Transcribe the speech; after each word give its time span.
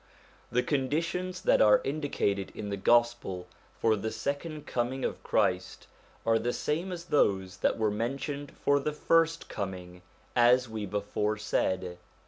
The 0.51 0.63
conditions 0.63 1.41
that 1.43 1.61
are 1.61 1.79
indicated 1.83 2.51
in 2.55 2.69
the 2.69 2.75
Gospel 2.75 3.45
for 3.79 3.95
the 3.95 4.09
second 4.09 4.65
coming 4.65 5.05
of 5.05 5.21
Christ 5.21 5.85
are 6.25 6.39
the 6.39 6.53
same 6.53 6.91
as 6.91 7.05
those 7.05 7.57
that 7.57 7.77
were 7.77 7.91
mentioned 7.91 8.51
for 8.65 8.79
the 8.79 8.93
first 8.93 9.47
coining, 9.47 10.01
as 10.35 10.67
we 10.67 10.87
before 10.87 11.37
said. 11.37 11.99